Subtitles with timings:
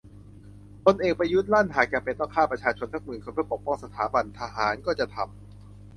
[0.83, 5.31] พลเอกประยุทธ์ลั่นหากจำเป็นต้องฆ่าประชาชนสักหมื่นคนเพื่อปกป้องสถาบัน"ทหารก็จะทำ"